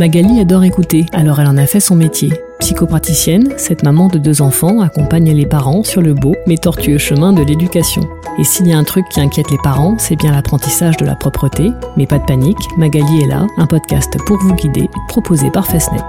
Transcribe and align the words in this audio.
Magali 0.00 0.40
adore 0.40 0.64
écouter, 0.64 1.04
alors 1.12 1.40
elle 1.40 1.46
en 1.46 1.58
a 1.58 1.66
fait 1.66 1.78
son 1.78 1.94
métier. 1.94 2.32
Psychopraticienne, 2.58 3.52
cette 3.58 3.82
maman 3.82 4.08
de 4.08 4.16
deux 4.16 4.40
enfants 4.40 4.80
accompagne 4.80 5.30
les 5.30 5.44
parents 5.44 5.84
sur 5.84 6.00
le 6.00 6.14
beau 6.14 6.34
mais 6.46 6.56
tortueux 6.56 6.96
chemin 6.96 7.34
de 7.34 7.42
l'éducation. 7.42 8.08
Et 8.38 8.44
s'il 8.44 8.66
y 8.66 8.72
a 8.72 8.78
un 8.78 8.84
truc 8.84 9.04
qui 9.10 9.20
inquiète 9.20 9.50
les 9.50 9.58
parents, 9.62 9.96
c'est 9.98 10.16
bien 10.16 10.32
l'apprentissage 10.32 10.96
de 10.96 11.04
la 11.04 11.16
propreté. 11.16 11.70
Mais 11.98 12.06
pas 12.06 12.18
de 12.18 12.24
panique, 12.24 12.56
Magali 12.78 13.24
est 13.24 13.26
là, 13.26 13.46
un 13.58 13.66
podcast 13.66 14.16
pour 14.24 14.38
vous 14.38 14.54
guider, 14.54 14.88
proposé 15.08 15.50
par 15.50 15.66
Festnet. 15.66 16.00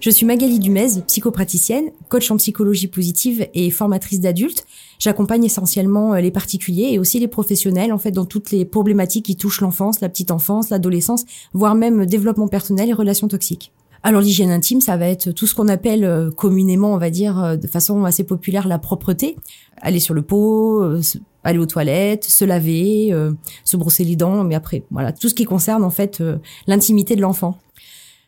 Je 0.00 0.08
suis 0.08 0.24
Magali 0.24 0.58
Dumez, 0.58 1.02
psychopraticienne, 1.06 1.90
coach 2.08 2.30
en 2.30 2.38
psychologie 2.38 2.86
positive 2.86 3.46
et 3.52 3.70
formatrice 3.70 4.18
d'adultes. 4.18 4.64
J'accompagne 4.98 5.44
essentiellement 5.44 6.14
euh, 6.14 6.20
les 6.20 6.30
particuliers 6.30 6.88
et 6.92 6.98
aussi 6.98 7.20
les 7.20 7.28
professionnels 7.28 7.92
en 7.92 7.98
fait 7.98 8.10
dans 8.10 8.24
toutes 8.24 8.50
les 8.50 8.64
problématiques 8.64 9.26
qui 9.26 9.36
touchent 9.36 9.60
l'enfance, 9.60 10.00
la 10.00 10.08
petite 10.08 10.30
enfance, 10.30 10.70
l'adolescence, 10.70 11.26
voire 11.52 11.74
même 11.74 12.06
développement 12.06 12.48
personnel 12.48 12.88
et 12.88 12.94
relations 12.94 13.28
toxiques. 13.28 13.72
Alors 14.02 14.22
l'hygiène 14.22 14.50
intime, 14.50 14.80
ça 14.80 14.96
va 14.96 15.06
être 15.06 15.32
tout 15.32 15.46
ce 15.46 15.54
qu'on 15.54 15.68
appelle 15.68 16.04
euh, 16.04 16.30
communément, 16.30 16.94
on 16.94 16.98
va 16.98 17.10
dire 17.10 17.38
euh, 17.38 17.56
de 17.56 17.66
façon 17.66 18.06
assez 18.06 18.24
populaire, 18.24 18.66
la 18.68 18.78
propreté. 18.78 19.36
Aller 19.82 20.00
sur 20.00 20.14
le 20.14 20.22
pot, 20.22 20.82
aller 21.44 21.58
aux 21.58 21.66
toilettes, 21.66 22.24
se 22.24 22.44
laver, 22.44 23.14
se 23.64 23.78
brosser 23.78 24.04
les 24.04 24.14
dents, 24.14 24.44
mais 24.44 24.54
après, 24.54 24.82
voilà, 24.90 25.10
tout 25.10 25.30
ce 25.30 25.34
qui 25.34 25.46
concerne 25.46 25.84
en 25.84 25.88
fait 25.88 26.22
l'intimité 26.66 27.16
de 27.16 27.22
l'enfant. 27.22 27.56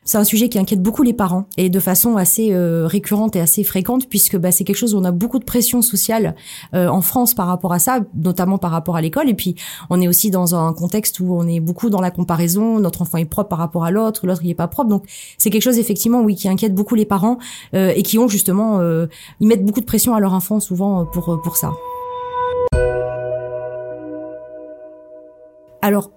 C'est 0.04 0.18
un 0.18 0.24
sujet 0.24 0.48
qui 0.48 0.58
inquiète 0.58 0.82
beaucoup 0.82 1.04
les 1.04 1.12
parents 1.12 1.46
et 1.56 1.70
de 1.70 1.78
façon 1.78 2.16
assez 2.16 2.52
euh, 2.52 2.88
récurrente 2.88 3.36
et 3.36 3.40
assez 3.40 3.62
fréquente 3.62 4.08
puisque 4.08 4.36
bah, 4.36 4.50
c'est 4.50 4.64
quelque 4.64 4.76
chose 4.76 4.94
où 4.94 4.98
on 4.98 5.04
a 5.04 5.12
beaucoup 5.12 5.38
de 5.38 5.44
pression 5.44 5.80
sociale 5.80 6.34
euh, 6.74 6.88
en 6.88 7.02
France 7.02 7.34
par 7.34 7.46
rapport 7.46 7.72
à 7.72 7.78
ça, 7.78 8.00
notamment 8.14 8.58
par 8.58 8.72
rapport 8.72 8.96
à 8.96 9.00
l'école. 9.00 9.28
Et 9.28 9.34
puis 9.34 9.54
on 9.90 10.00
est 10.00 10.08
aussi 10.08 10.32
dans 10.32 10.56
un 10.56 10.72
contexte 10.72 11.20
où 11.20 11.32
on 11.32 11.46
est 11.46 11.60
beaucoup 11.60 11.88
dans 11.88 12.00
la 12.00 12.10
comparaison. 12.10 12.80
Notre 12.80 13.02
enfant 13.02 13.18
est 13.18 13.26
propre 13.26 13.50
par 13.50 13.58
rapport 13.60 13.84
à 13.84 13.92
l'autre, 13.92 14.26
l'autre 14.26 14.40
il 14.42 14.50
est 14.50 14.54
pas 14.54 14.66
propre. 14.66 14.90
Donc 14.90 15.04
c'est 15.38 15.50
quelque 15.50 15.62
chose 15.62 15.78
effectivement 15.78 16.20
oui 16.22 16.34
qui 16.34 16.48
inquiète 16.48 16.74
beaucoup 16.74 16.96
les 16.96 17.06
parents 17.06 17.38
euh, 17.74 17.92
et 17.94 18.02
qui 18.02 18.18
ont 18.18 18.26
justement 18.26 18.80
ils 19.40 19.46
mettent 19.46 19.64
beaucoup 19.64 19.80
de 19.80 19.86
pression 19.86 20.14
à 20.14 20.20
leur 20.20 20.32
enfant 20.32 20.58
souvent 20.58 21.06
pour 21.06 21.40
pour 21.42 21.56
ça. 21.56 21.72
Alors 25.80 26.10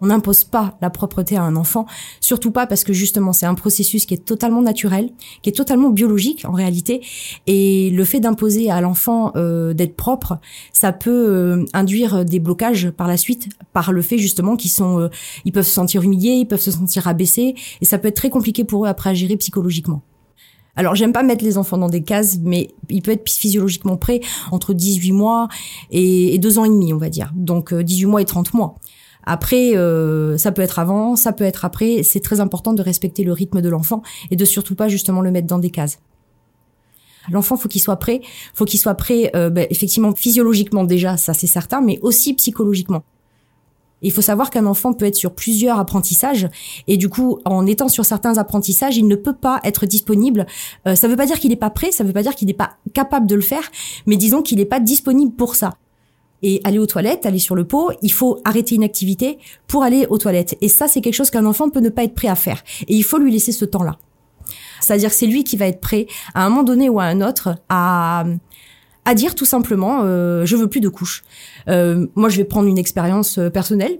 on 0.00 0.06
n'impose 0.06 0.44
pas 0.44 0.76
la 0.80 0.90
propreté 0.90 1.36
à 1.36 1.42
un 1.42 1.56
enfant, 1.56 1.86
surtout 2.20 2.50
pas 2.50 2.66
parce 2.66 2.84
que 2.84 2.92
justement 2.92 3.32
c'est 3.32 3.46
un 3.46 3.54
processus 3.54 4.06
qui 4.06 4.14
est 4.14 4.24
totalement 4.24 4.62
naturel, 4.62 5.10
qui 5.42 5.50
est 5.50 5.54
totalement 5.54 5.90
biologique 5.90 6.44
en 6.44 6.52
réalité, 6.52 7.02
et 7.46 7.90
le 7.90 8.04
fait 8.04 8.20
d'imposer 8.20 8.70
à 8.70 8.80
l'enfant 8.80 9.32
euh, 9.36 9.74
d'être 9.74 9.96
propre, 9.96 10.38
ça 10.72 10.92
peut 10.92 11.10
euh, 11.10 11.64
induire 11.72 12.24
des 12.24 12.38
blocages 12.38 12.90
par 12.90 13.08
la 13.08 13.16
suite, 13.16 13.48
par 13.72 13.92
le 13.92 14.02
fait 14.02 14.18
justement 14.18 14.56
qu'ils 14.56 14.70
sont, 14.70 15.00
euh, 15.00 15.08
ils 15.44 15.52
peuvent 15.52 15.66
se 15.66 15.72
sentir 15.72 16.02
humiliés, 16.02 16.32
ils 16.32 16.46
peuvent 16.46 16.60
se 16.60 16.70
sentir 16.70 17.06
abaissés, 17.06 17.54
et 17.80 17.84
ça 17.84 17.98
peut 17.98 18.08
être 18.08 18.16
très 18.16 18.30
compliqué 18.30 18.64
pour 18.64 18.84
eux 18.84 18.88
après 18.88 19.10
à 19.10 19.14
gérer 19.14 19.36
psychologiquement. 19.36 20.02
Alors 20.76 20.94
j'aime 20.94 21.12
pas 21.12 21.22
mettre 21.22 21.44
les 21.44 21.58
enfants 21.58 21.76
dans 21.76 21.88
des 21.88 22.02
cases, 22.02 22.38
mais 22.42 22.70
il 22.88 23.02
peut 23.02 23.10
être 23.10 23.28
physiologiquement 23.28 23.96
prêt 23.96 24.20
entre 24.50 24.72
18 24.72 25.12
mois 25.12 25.48
et, 25.90 26.34
et 26.34 26.38
2 26.38 26.58
ans 26.58 26.64
et 26.64 26.68
demi, 26.68 26.94
on 26.94 26.96
va 26.96 27.10
dire. 27.10 27.32
Donc 27.34 27.74
18 27.74 28.06
mois 28.06 28.22
et 28.22 28.24
30 28.24 28.54
mois. 28.54 28.76
Après, 29.24 29.76
euh, 29.76 30.38
ça 30.38 30.52
peut 30.52 30.62
être 30.62 30.78
avant, 30.78 31.16
ça 31.16 31.32
peut 31.32 31.44
être 31.44 31.64
après. 31.64 32.02
C'est 32.02 32.20
très 32.20 32.40
important 32.40 32.72
de 32.72 32.82
respecter 32.82 33.24
le 33.24 33.32
rythme 33.32 33.60
de 33.60 33.68
l'enfant 33.68 34.02
et 34.30 34.36
de 34.36 34.44
surtout 34.44 34.74
pas 34.74 34.88
justement 34.88 35.20
le 35.20 35.30
mettre 35.30 35.46
dans 35.46 35.58
des 35.58 35.70
cases. 35.70 35.98
L'enfant, 37.30 37.56
faut 37.56 37.68
qu'il 37.68 37.80
soit 37.80 37.96
prêt, 37.96 38.20
faut 38.54 38.64
qu'il 38.64 38.80
soit 38.80 38.94
prêt, 38.94 39.30
euh, 39.36 39.50
ben, 39.50 39.66
effectivement, 39.70 40.14
physiologiquement 40.14 40.84
déjà, 40.84 41.16
ça 41.16 41.34
c'est 41.34 41.46
certain, 41.46 41.80
mais 41.80 41.98
aussi 42.02 42.34
psychologiquement. 42.34 43.02
Il 44.02 44.12
faut 44.12 44.22
savoir 44.22 44.48
qu'un 44.48 44.64
enfant 44.64 44.94
peut 44.94 45.04
être 45.04 45.14
sur 45.14 45.34
plusieurs 45.34 45.78
apprentissages 45.78 46.48
et 46.86 46.96
du 46.96 47.10
coup, 47.10 47.38
en 47.44 47.66
étant 47.66 47.88
sur 47.88 48.06
certains 48.06 48.38
apprentissages, 48.38 48.96
il 48.96 49.06
ne 49.06 49.16
peut 49.16 49.34
pas 49.34 49.60
être 49.62 49.84
disponible. 49.84 50.46
Euh, 50.88 50.94
ça 50.94 51.06
ne 51.06 51.12
veut 51.12 51.18
pas 51.18 51.26
dire 51.26 51.38
qu'il 51.38 51.50
n'est 51.50 51.56
pas 51.56 51.68
prêt, 51.68 51.92
ça 51.92 52.02
ne 52.02 52.08
veut 52.08 52.14
pas 52.14 52.22
dire 52.22 52.34
qu'il 52.34 52.48
n'est 52.48 52.54
pas 52.54 52.78
capable 52.94 53.26
de 53.26 53.34
le 53.34 53.42
faire, 53.42 53.70
mais 54.06 54.16
disons 54.16 54.40
qu'il 54.40 54.56
n'est 54.56 54.64
pas 54.64 54.80
disponible 54.80 55.34
pour 55.34 55.54
ça 55.54 55.74
et 56.42 56.60
aller 56.64 56.78
aux 56.78 56.86
toilettes, 56.86 57.26
aller 57.26 57.38
sur 57.38 57.54
le 57.54 57.64
pot, 57.64 57.92
il 58.02 58.12
faut 58.12 58.40
arrêter 58.44 58.74
une 58.74 58.84
activité 58.84 59.38
pour 59.66 59.82
aller 59.82 60.06
aux 60.08 60.18
toilettes. 60.18 60.56
Et 60.60 60.68
ça, 60.68 60.88
c'est 60.88 61.00
quelque 61.00 61.14
chose 61.14 61.30
qu'un 61.30 61.46
enfant 61.46 61.70
peut 61.70 61.80
ne 61.80 61.88
pas 61.88 62.04
être 62.04 62.14
prêt 62.14 62.28
à 62.28 62.34
faire. 62.34 62.62
Et 62.88 62.94
il 62.94 63.04
faut 63.04 63.18
lui 63.18 63.30
laisser 63.30 63.52
ce 63.52 63.64
temps-là. 63.64 63.98
C'est-à-dire 64.80 65.10
que 65.10 65.14
c'est 65.14 65.26
lui 65.26 65.44
qui 65.44 65.56
va 65.56 65.66
être 65.66 65.80
prêt, 65.80 66.06
à 66.34 66.44
un 66.44 66.48
moment 66.48 66.62
donné 66.62 66.88
ou 66.88 67.00
à 67.00 67.04
un 67.04 67.20
autre, 67.20 67.56
à, 67.68 68.24
à 69.04 69.14
dire 69.14 69.34
tout 69.34 69.44
simplement, 69.44 70.00
euh, 70.02 70.44
je 70.46 70.56
veux 70.56 70.68
plus 70.68 70.80
de 70.80 70.88
couches. 70.88 71.22
Euh, 71.68 72.06
moi, 72.14 72.28
je 72.28 72.36
vais 72.36 72.44
prendre 72.44 72.68
une 72.68 72.78
expérience 72.78 73.38
euh, 73.38 73.50
personnelle. 73.50 73.98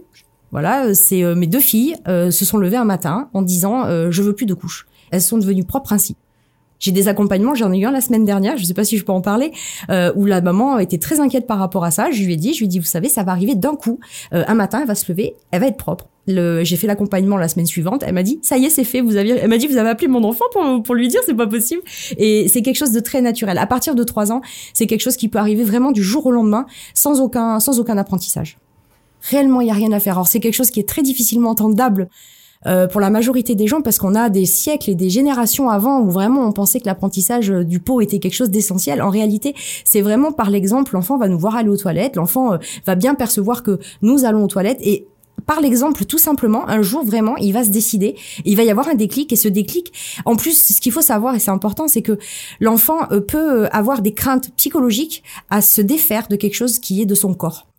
Voilà, 0.51 0.93
c'est 0.93 1.23
mes 1.33 1.47
deux 1.47 1.61
filles 1.61 1.95
se 2.05 2.43
sont 2.43 2.57
levées 2.57 2.75
un 2.75 2.83
matin 2.83 3.29
en 3.33 3.41
disant, 3.41 3.85
je 4.11 4.21
veux 4.21 4.33
plus 4.33 4.45
de 4.45 4.53
couches. 4.53 4.85
Elles 5.09 5.21
sont 5.21 5.37
devenues 5.37 5.63
propres 5.63 5.93
ainsi. 5.93 6.17
J'ai 6.81 6.91
des 6.91 7.07
accompagnements, 7.07 7.55
j'en 7.55 7.71
ai 7.71 7.77
eu 7.77 7.85
un 7.85 7.91
la 7.91 8.01
semaine 8.01 8.25
dernière, 8.25 8.57
je 8.57 8.65
sais 8.65 8.73
pas 8.73 8.83
si 8.83 8.97
je 8.97 9.05
peux 9.05 9.11
en 9.13 9.21
parler, 9.21 9.53
euh, 9.89 10.11
où 10.15 10.25
la 10.25 10.41
maman 10.41 10.79
était 10.79 10.97
très 10.97 11.19
inquiète 11.19 11.45
par 11.47 11.59
rapport 11.59 11.85
à 11.85 11.91
ça. 11.91 12.11
Je 12.11 12.23
lui 12.23 12.33
ai 12.33 12.37
dit, 12.37 12.53
je 12.53 12.59
lui 12.59 12.65
ai 12.65 12.67
dit, 12.67 12.79
vous 12.79 12.85
savez, 12.85 13.07
ça 13.07 13.23
va 13.23 13.31
arriver 13.31 13.55
d'un 13.55 13.75
coup. 13.75 13.99
Euh, 14.33 14.43
un 14.47 14.55
matin, 14.55 14.79
elle 14.81 14.87
va 14.87 14.95
se 14.95 15.09
lever, 15.09 15.35
elle 15.51 15.61
va 15.61 15.67
être 15.67 15.77
propre. 15.77 16.09
J'ai 16.27 16.77
fait 16.77 16.87
l'accompagnement 16.87 17.37
la 17.37 17.47
semaine 17.47 17.65
suivante. 17.65 18.03
Elle 18.05 18.13
m'a 18.13 18.23
dit, 18.23 18.39
ça 18.41 18.57
y 18.57 18.65
est, 18.65 18.69
c'est 18.69 18.83
fait. 18.83 19.01
Vous 19.01 19.15
avez, 19.15 19.29
elle 19.29 19.49
m'a 19.49 19.57
dit, 19.57 19.67
vous 19.67 19.77
avez 19.77 19.89
appelé 19.89 20.07
mon 20.07 20.23
enfant 20.23 20.45
pour, 20.51 20.83
pour 20.83 20.95
lui 20.95 21.07
dire, 21.07 21.19
c'est 21.25 21.35
pas 21.35 21.47
possible. 21.47 21.81
Et 22.17 22.47
c'est 22.47 22.61
quelque 22.61 22.77
chose 22.77 22.91
de 22.91 22.99
très 22.99 23.21
naturel. 23.21 23.57
À 23.57 23.67
partir 23.67 23.93
de 23.93 24.03
trois 24.03 24.31
ans, 24.31 24.41
c'est 24.73 24.87
quelque 24.87 25.01
chose 25.01 25.17
qui 25.17 25.27
peut 25.27 25.39
arriver 25.39 25.63
vraiment 25.63 25.91
du 25.91 26.03
jour 26.03 26.25
au 26.25 26.31
lendemain, 26.31 26.65
sans 26.93 27.21
aucun, 27.21 27.59
sans 27.59 27.79
aucun 27.79 27.97
apprentissage. 27.97 28.57
Réellement, 29.29 29.61
il 29.61 29.67
y 29.67 29.71
a 29.71 29.75
rien 29.75 29.91
à 29.91 29.99
faire. 29.99 30.13
Alors 30.13 30.27
c'est 30.27 30.39
quelque 30.39 30.55
chose 30.55 30.71
qui 30.71 30.79
est 30.79 30.87
très 30.87 31.03
difficilement 31.03 31.51
entendable 31.51 32.09
euh, 32.67 32.87
pour 32.87 33.01
la 33.01 33.09
majorité 33.09 33.55
des 33.55 33.67
gens 33.67 33.81
parce 33.81 33.97
qu'on 33.97 34.15
a 34.15 34.29
des 34.29 34.45
siècles 34.45 34.91
et 34.91 34.95
des 34.95 35.09
générations 35.09 35.69
avant 35.69 35.99
où 36.01 36.09
vraiment 36.09 36.45
on 36.47 36.51
pensait 36.51 36.79
que 36.79 36.85
l'apprentissage 36.85 37.49
du 37.49 37.79
pot 37.79 38.01
était 38.01 38.19
quelque 38.19 38.35
chose 38.35 38.49
d'essentiel. 38.49 39.01
En 39.01 39.09
réalité, 39.09 39.55
c'est 39.83 40.01
vraiment 40.01 40.31
par 40.31 40.49
l'exemple. 40.49 40.93
L'enfant 40.93 41.17
va 41.17 41.27
nous 41.27 41.39
voir 41.39 41.55
aller 41.55 41.69
aux 41.69 41.77
toilettes, 41.77 42.15
l'enfant 42.15 42.53
euh, 42.53 42.57
va 42.85 42.95
bien 42.95 43.15
percevoir 43.15 43.63
que 43.63 43.79
nous 44.01 44.25
allons 44.25 44.43
aux 44.43 44.47
toilettes 44.47 44.79
et 44.81 45.07
par 45.45 45.59
l'exemple, 45.59 46.05
tout 46.05 46.19
simplement, 46.19 46.69
un 46.69 46.83
jour 46.83 47.03
vraiment, 47.03 47.35
il 47.37 47.51
va 47.51 47.63
se 47.63 47.69
décider, 47.69 48.15
il 48.45 48.55
va 48.55 48.63
y 48.63 48.69
avoir 48.69 48.87
un 48.87 48.93
déclic 48.93 49.33
et 49.33 49.35
ce 49.35 49.47
déclic, 49.47 49.91
en 50.25 50.35
plus, 50.35 50.73
ce 50.75 50.79
qu'il 50.79 50.91
faut 50.91 51.01
savoir 51.01 51.33
et 51.33 51.39
c'est 51.39 51.51
important, 51.51 51.87
c'est 51.87 52.03
que 52.03 52.19
l'enfant 52.59 53.11
euh, 53.11 53.21
peut 53.21 53.67
avoir 53.71 54.01
des 54.01 54.13
craintes 54.13 54.51
psychologiques 54.55 55.23
à 55.49 55.61
se 55.61 55.81
défaire 55.81 56.27
de 56.27 56.35
quelque 56.35 56.53
chose 56.53 56.79
qui 56.79 57.01
est 57.01 57.05
de 57.05 57.15
son 57.15 57.33
corps. 57.33 57.70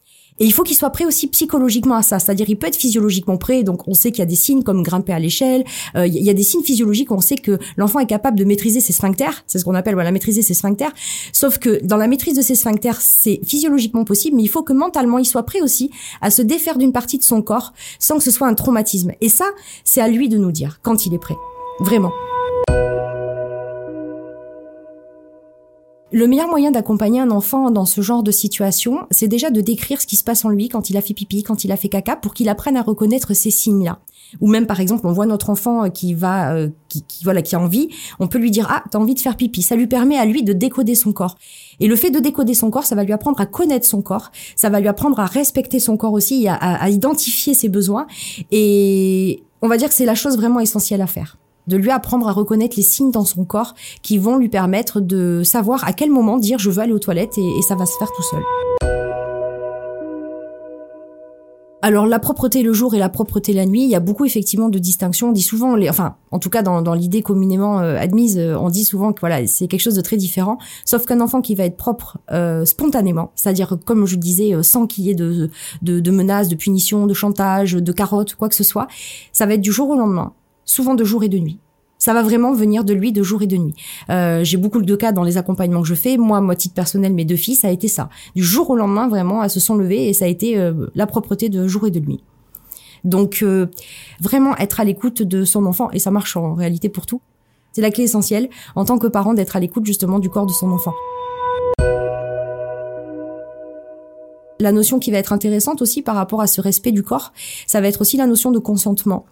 Et 0.43 0.45
il 0.45 0.53
faut 0.53 0.65
qu'il 0.65 0.77
soit 0.77 0.91
prêt 0.91 1.05
aussi 1.05 1.29
psychologiquement 1.29 1.95
à 1.95 2.03
ça. 2.03 2.19
C'est-à-dire, 2.19 2.51
il 2.51 2.59
peut 2.59 2.67
être 2.67 2.75
physiologiquement 2.75 3.37
prêt. 3.37 3.63
Donc, 3.63 3.87
on 3.87 3.95
sait 3.95 4.11
qu'il 4.11 4.19
y 4.19 4.23
a 4.23 4.27
des 4.27 4.35
signes 4.35 4.65
comme 4.65 4.83
grimper 4.83 5.13
à 5.13 5.21
l'échelle. 5.21 5.63
Euh, 5.95 6.05
il 6.05 6.21
y 6.21 6.31
a 6.31 6.35
des 6.35 6.43
signes 6.43 6.65
physiologiques 6.65 7.13
où 7.13 7.15
on 7.15 7.21
sait 7.21 7.37
que 7.37 7.61
l'enfant 7.77 8.01
est 8.01 8.07
capable 8.07 8.37
de 8.37 8.43
maîtriser 8.43 8.81
ses 8.81 8.93
sphincters. 8.93 9.45
C'est 9.47 9.61
ce 9.61 9.65
qu'on 9.65 9.77
appelle, 9.77 9.95
voilà, 9.95 10.11
maîtriser 10.11 10.43
ses 10.43 10.55
sphincters. 10.55 10.91
Sauf 11.33 11.59
que 11.59 11.79
dans 11.85 11.97
la 11.97 12.09
maîtrise 12.09 12.37
de 12.37 12.43
ses 12.43 12.57
sphincters, 12.57 13.01
c'est 13.01 13.39
physiologiquement 13.47 14.03
possible, 14.05 14.35
mais 14.35 14.43
il 14.43 14.49
faut 14.49 14.65
que 14.65 14.73
mentalement, 14.73 15.19
il 15.19 15.27
soit 15.27 15.45
prêt 15.45 15.61
aussi 15.61 15.93
à 16.21 16.33
se 16.33 16.43
défaire 16.43 16.77
d'une 16.77 16.93
partie 16.93 17.19
de 17.19 17.23
son 17.23 17.41
corps 17.41 17.73
sans 18.01 18.19
que 18.19 18.25
ce 18.25 18.33
soit 18.33 18.49
un 18.49 18.55
traumatisme. 18.55 19.13
Et 19.21 19.29
ça, 19.29 19.47
c'est 19.85 20.01
à 20.01 20.09
lui 20.09 20.29
de 20.29 20.39
nous 20.39 20.51
dire 20.51 20.81
quand 20.83 21.07
il 21.07 21.15
est 21.15 21.19
prêt. 21.19 21.37
Vraiment. 21.79 22.11
Le 26.15 26.27
meilleur 26.27 26.49
moyen 26.49 26.71
d'accompagner 26.71 27.21
un 27.21 27.31
enfant 27.31 27.71
dans 27.71 27.87
ce 27.87 28.03
genre 28.03 28.23
de 28.23 28.31
situation, 28.31 29.07
c'est 29.11 29.29
déjà 29.29 29.49
de 29.49 29.63
décrire 29.63 29.99
ce 29.99 30.07
qui 30.07 30.17
se 30.17 30.25
passe 30.25 30.45
en 30.45 30.51
lui 30.51 30.69
quand 30.69 30.91
il 30.91 30.99
a 30.99 31.01
fait 31.01 31.15
pipi, 31.15 31.43
quand 31.43 31.65
il 31.65 31.73
a 31.73 31.77
fait 31.79 31.89
caca, 31.89 32.17
pour 32.17 32.35
qu'il 32.35 32.51
apprenne 32.51 32.77
à 32.77 32.83
reconnaître 32.83 33.33
ces 33.33 33.51
signes-là. 33.51 33.99
Ou 34.43 34.47
même 34.47 34.67
par 34.67 34.81
exemple, 34.81 35.07
on 35.07 35.13
voit 35.13 35.25
notre 35.25 35.49
enfant 35.49 35.89
qui 35.89 36.13
va, 36.13 36.53
euh, 36.53 36.69
qui, 36.91 37.03
voilà, 37.25 37.41
qui 37.41 37.55
a 37.55 37.61
envie, 37.61 37.89
on 38.21 38.29
peut 38.29 38.37
lui 38.37 38.51
dire 38.51 38.67
ah 38.71 38.85
t'as 38.91 38.99
envie 38.99 39.15
de 39.15 39.21
faire 39.21 39.39
pipi. 39.39 39.63
Ça 39.63 39.75
lui 39.75 39.87
permet 39.87 40.19
à 40.19 40.27
lui 40.27 40.43
de 40.43 40.53
décoder 40.53 40.95
son 40.95 41.15
corps. 41.15 41.39
Et 41.81 41.87
le 41.89 41.97
fait 41.97 42.11
de 42.11 42.19
décoder 42.19 42.53
son 42.53 42.71
corps, 42.71 42.85
ça 42.85 42.95
va 42.95 43.05
lui 43.05 43.15
apprendre 43.15 43.41
à 43.41 43.47
connaître 43.47 43.87
son 43.87 44.03
corps, 44.03 44.33
ça 44.55 44.69
va 44.69 44.81
lui 44.81 44.89
apprendre 44.89 45.19
à 45.19 45.25
respecter 45.25 45.81
son 45.81 45.97
corps 45.97 46.13
aussi, 46.13 46.47
à, 46.47 46.55
à 46.57 46.91
identifier 46.91 47.55
ses 47.55 47.71
besoins. 47.71 48.07
Et 48.51 49.43
on 49.63 49.69
va 49.69 49.79
dire 49.79 49.89
que 49.89 49.95
c'est 49.95 50.05
la 50.05 50.15
chose 50.15 50.37
vraiment 50.37 50.61
essentielle 50.61 51.01
à 51.01 51.07
faire 51.07 51.39
de 51.67 51.77
lui 51.77 51.91
apprendre 51.91 52.29
à 52.29 52.33
reconnaître 52.33 52.77
les 52.77 52.83
signes 52.83 53.11
dans 53.11 53.25
son 53.25 53.45
corps 53.45 53.75
qui 54.03 54.19
vont 54.19 54.37
lui 54.37 54.49
permettre 54.49 55.01
de 55.01 55.43
savoir 55.45 55.85
à 55.87 55.93
quel 55.93 56.11
moment 56.11 56.39
dire 56.39 56.59
je 56.59 56.71
veux 56.71 56.83
aller 56.83 56.93
aux 56.93 56.99
toilettes 56.99 57.39
et, 57.39 57.63
ça 57.63 57.77
va 57.77 57.87
se 57.87 57.97
faire 57.97 58.11
tout 58.13 58.23
seul. 58.23 58.43
Alors 61.85 62.07
la 62.07 62.21
propreté 62.21 62.63
le 62.63 62.73
jour 62.73 62.95
et 62.95 62.99
la 62.99 63.09
propreté 63.09 63.53
la 63.53 63.67
nuit, 63.67 63.83
il 63.83 63.89
y 63.89 63.97
a 63.97 64.01
beaucoup 64.01 64.25
effectivement 64.25 64.69
de 64.69 64.79
distinctions. 64.79 65.31
On 65.31 65.33
dit 65.33 65.43
souvent, 65.43 65.77
enfin 65.89 66.15
en 66.31 66.39
tout 66.39 66.49
cas 66.49 66.63
dans, 66.63 66.95
l'idée 66.95 67.23
communément 67.23 67.81
euh, 67.81 67.97
admise, 67.97 68.39
euh, 68.39 68.57
on 68.57 68.69
dit 68.69 68.85
souvent 68.85 69.13
que 69.13 69.19
voilà 69.19 69.45
c'est 69.49 69.67
quelque 69.67 69.81
chose 69.81 69.97
de 69.97 70.01
très 70.01 70.17
différent. 70.17 70.59
Sauf 70.85 71.07
qu'un 71.07 71.21
enfant 71.21 71.41
qui 71.41 71.57
va 71.57 71.65
être 71.65 71.77
propre 71.77 72.19
euh, 72.31 72.65
spontanément, 72.65 73.33
c'est-à-dire 73.35 73.77
comme 73.85 74.07
je 74.07 74.15
disais, 74.17 74.63
sans 74.63 74.87
qu'il 74.87 75.05
y 75.05 75.11
ait 75.11 75.17
de, 75.17 75.51
de, 75.83 75.99
de 75.99 76.11
menaces, 76.13 76.49
de 76.49 76.55
punitions, 76.55 77.07
de 77.07 77.15
chantage, 77.15 77.73
de 77.73 77.93
carottes, 77.93 78.37
quoi 78.37 78.49
que 78.49 78.55
ce 78.55 78.65
soit, 78.65 78.87
ça 79.33 79.47
va 79.47 79.55
être 79.55 79.61
du 79.61 79.73
jour 79.73 79.91
au 79.91 79.97
lendemain 79.97 80.35
souvent 80.65 80.95
de 80.95 81.05
jour 81.05 81.25
et 81.25 81.29
de 81.29 81.39
nuit. 81.39 81.59
Ça 81.99 82.15
va 82.15 82.23
vraiment 82.23 82.53
venir 82.53 82.83
de 82.83 82.93
lui 82.93 83.13
de 83.13 83.23
jour 83.23 83.43
et 83.43 83.47
de 83.47 83.57
nuit. 83.57 83.75
Euh, 84.11 84.43
j'ai 84.43 84.57
beaucoup 84.57 84.83
de 84.83 84.97
cas 84.97 85.13
dans 85.13 85.23
les 85.23 85.37
accompagnements 85.37 85.83
que 85.83 85.87
je 85.87 85.95
fais. 85.95 86.17
Moi, 86.17 86.41
moi, 86.41 86.57
titre 86.57 86.75
personnel, 86.75 87.15
mes 87.15 87.25
deux 87.25 87.37
filles, 87.37 87.55
ça 87.55 87.69
a 87.69 87.71
été 87.71 87.87
ça. 87.87 88.09
Du 88.35 88.43
jour 88.43 88.71
au 88.71 88.77
lendemain, 88.77 89.07
vraiment, 89.07 89.45
elles 89.45 89.51
se 89.51 89.61
sont 89.61 89.77
levées 89.77 90.09
et 90.09 90.13
ça 90.13 90.25
a 90.25 90.29
été 90.29 90.59
euh, 90.59 90.89
la 90.97 91.07
propreté 91.07 91.49
de 91.49 91.69
jour 91.69 91.87
et 91.87 91.93
de 91.93 92.01
nuit. 92.01 92.21
Donc, 93.05 93.41
euh, 93.43 93.67
vraiment 94.21 94.57
être 94.57 94.81
à 94.81 94.85
l'écoute 94.85 95.23
de 95.23 95.45
son 95.45 95.65
enfant, 95.65 95.91
et 95.93 95.99
ça 95.99 96.11
marche 96.11 96.37
en 96.37 96.55
réalité 96.55 96.89
pour 96.89 97.07
tout. 97.07 97.21
C'est 97.73 97.83
la 97.83 97.91
clé 97.91 98.05
essentielle, 98.05 98.49
en 98.75 98.85
tant 98.85 98.99
que 98.99 99.07
parent, 99.07 99.35
d'être 99.35 99.57
à 99.57 99.61
l'écoute 99.61 99.87
justement 99.87 100.19
du 100.19 100.29
corps 100.29 100.47
de 100.47 100.53
son 100.53 100.71
enfant. 100.71 100.95
La 104.61 104.71
notion 104.71 104.99
qui 104.99 105.11
va 105.11 105.19
être 105.19 105.33
intéressante 105.33 105.83
aussi 105.83 106.03
par 106.03 106.15
rapport 106.15 106.41
à 106.41 106.47
ce 106.47 106.61
respect 106.61 106.93
du 106.93 107.03
corps, 107.03 107.33
ça 107.67 107.81
va 107.81 107.89
être 107.89 108.01
aussi 108.01 108.17
la 108.17 108.27
notion 108.27 108.53
de 108.53 108.59
consentement. 108.59 109.25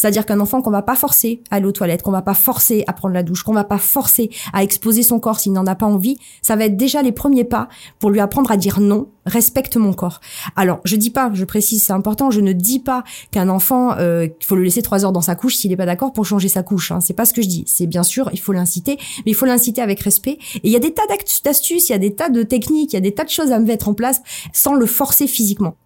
C'est-à-dire 0.00 0.24
qu'un 0.24 0.40
enfant 0.40 0.62
qu'on 0.62 0.70
va 0.70 0.80
pas 0.80 0.96
forcer 0.96 1.42
à 1.50 1.56
aller 1.56 1.66
aux 1.66 1.72
toilettes, 1.72 2.00
qu'on 2.00 2.10
va 2.10 2.22
pas 2.22 2.32
forcer 2.32 2.84
à 2.86 2.94
prendre 2.94 3.12
la 3.12 3.22
douche, 3.22 3.42
qu'on 3.42 3.52
va 3.52 3.64
pas 3.64 3.76
forcer 3.76 4.30
à 4.54 4.62
exposer 4.62 5.02
son 5.02 5.20
corps 5.20 5.38
s'il 5.38 5.52
n'en 5.52 5.66
a 5.66 5.74
pas 5.74 5.84
envie, 5.84 6.16
ça 6.40 6.56
va 6.56 6.64
être 6.64 6.78
déjà 6.78 7.02
les 7.02 7.12
premiers 7.12 7.44
pas 7.44 7.68
pour 7.98 8.08
lui 8.08 8.18
apprendre 8.18 8.50
à 8.50 8.56
dire 8.56 8.80
non, 8.80 9.08
respecte 9.26 9.76
mon 9.76 9.92
corps. 9.92 10.20
Alors, 10.56 10.80
je 10.84 10.96
dis 10.96 11.10
pas, 11.10 11.30
je 11.34 11.44
précise, 11.44 11.84
c'est 11.84 11.92
important, 11.92 12.30
je 12.30 12.40
ne 12.40 12.54
dis 12.54 12.78
pas 12.78 13.04
qu'un 13.30 13.50
enfant, 13.50 13.92
euh, 13.98 14.26
qu'il 14.26 14.46
faut 14.46 14.56
le 14.56 14.62
laisser 14.62 14.80
trois 14.80 15.04
heures 15.04 15.12
dans 15.12 15.20
sa 15.20 15.34
couche 15.34 15.56
s'il 15.56 15.70
n'est 15.70 15.76
pas 15.76 15.84
d'accord 15.84 16.14
pour 16.14 16.24
changer 16.24 16.48
sa 16.48 16.62
couche. 16.62 16.92
Hein. 16.92 17.00
C'est 17.02 17.12
pas 17.12 17.26
ce 17.26 17.34
que 17.34 17.42
je 17.42 17.48
dis. 17.48 17.64
C'est 17.66 17.86
bien 17.86 18.02
sûr, 18.02 18.30
il 18.32 18.40
faut 18.40 18.54
l'inciter, 18.54 18.96
mais 19.26 19.32
il 19.32 19.34
faut 19.34 19.44
l'inciter 19.44 19.82
avec 19.82 20.00
respect. 20.00 20.38
Et 20.54 20.60
il 20.62 20.70
y 20.70 20.76
a 20.76 20.80
des 20.80 20.94
tas 20.94 21.02
d'astuces, 21.44 21.90
il 21.90 21.92
y 21.92 21.94
a 21.94 21.98
des 21.98 22.14
tas 22.14 22.30
de 22.30 22.42
techniques, 22.42 22.94
il 22.94 22.96
y 22.96 22.96
a 22.96 23.02
des 23.02 23.12
tas 23.12 23.24
de 23.24 23.28
choses 23.28 23.52
à 23.52 23.58
mettre 23.58 23.90
en 23.90 23.92
place 23.92 24.22
sans 24.54 24.72
le 24.72 24.86
forcer 24.86 25.26
physiquement 25.26 25.76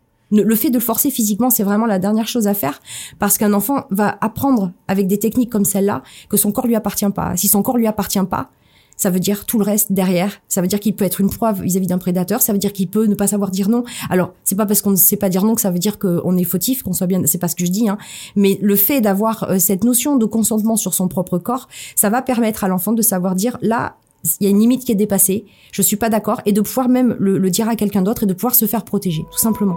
le 0.43 0.55
fait 0.55 0.71
de 0.71 0.75
le 0.75 0.81
forcer 0.81 1.11
physiquement, 1.11 1.51
c'est 1.51 1.65
vraiment 1.65 1.87
la 1.87 1.99
dernière 1.99 2.29
chose 2.29 2.47
à 2.47 2.55
faire 2.55 2.81
parce 3.19 3.39
qu'un 3.39 3.53
enfant 3.53 3.85
va 3.91 4.17
apprendre 4.21 4.73
avec 4.89 5.07
des 5.07 5.19
techniques 5.19 5.51
comme 5.51 5.65
celle-là 5.65 6.03
que 6.29 6.37
son 6.37 6.53
corps 6.53 6.67
lui 6.67 6.77
appartient 6.77 7.09
pas. 7.11 7.37
Si 7.37 7.49
son 7.49 7.63
corps 7.63 7.77
lui 7.77 7.87
appartient 7.87 8.25
pas, 8.29 8.51
ça 8.97 9.11
veut 9.11 9.21
dire 9.21 9.45
tout 9.45 9.59
le 9.59 9.65
reste 9.65 9.93
derrière. 9.93 10.33
Ça 10.49 10.61
veut 10.61 10.69
dire 10.69 10.81
qu'il 10.81 10.95
peut 10.95 11.05
être 11.05 11.21
une 11.21 11.31
proie 11.31 11.53
vis-à-vis 11.53 11.87
d'un 11.87 11.99
prédateur. 11.99 12.43
Ça 12.43 12.53
veut 12.53 12.59
dire 12.59 12.73
qu'il 12.73 12.89
peut 12.89 13.07
ne 13.07 13.15
pas 13.15 13.27
savoir 13.27 13.51
dire 13.51 13.69
non. 13.69 13.85
Alors, 14.09 14.33
c'est 14.45 14.55
pas 14.55 14.67
parce 14.67 14.83
qu'on 14.83 14.93
ne 14.93 14.97
sait 14.97 15.17
pas 15.17 15.29
dire 15.29 15.45
non 15.45 15.55
que 15.55 15.61
ça 15.61 15.71
veut 15.71 15.79
dire 15.79 15.99
qu'on 15.99 16.37
est 16.37 16.45
fautif, 16.45 16.83
qu'on 16.83 16.93
soit 16.93 17.07
bien. 17.07 17.21
C'est 17.27 17.39
pas 17.39 17.49
ce 17.49 17.57
que 17.57 17.65
je 17.65 17.71
dis. 17.71 17.89
Hein. 17.89 17.99
Mais 18.37 18.59
le 18.63 18.77
fait 18.77 19.01
d'avoir 19.01 19.45
euh, 19.45 19.59
cette 19.59 19.85
notion 19.85 20.17
de 20.17 20.27
consentement 20.27 20.77
sur 20.77 20.95
son 20.95 21.09
propre 21.09 21.39
corps, 21.39 21.69
ça 21.97 22.09
va 22.09 22.23
permettre 22.23 22.65
à 22.65 22.69
l'enfant 22.69 22.93
de 22.93 23.03
savoir 23.03 23.35
dire 23.35 23.59
là, 23.63 23.97
il 24.41 24.45
y 24.45 24.47
a 24.47 24.51
une 24.51 24.61
limite 24.61 24.85
qui 24.85 24.93
est 24.93 24.97
dépassée. 24.97 25.45
Je 25.73 25.83
suis 25.83 25.97
pas 25.97 26.09
d'accord 26.09 26.41
et 26.47 26.53
de 26.53 26.61
pouvoir 26.61 26.89
même 26.89 27.17
le 27.19 27.51
dire 27.51 27.69
à 27.69 27.77
quelqu'un 27.77 28.03
d'autre 28.03 28.23
et 28.23 28.27
de 28.27 28.33
pouvoir 28.33 28.55
se 28.55 28.65
faire 28.67 28.85
protéger, 28.85 29.25
tout 29.31 29.39
simplement. 29.39 29.77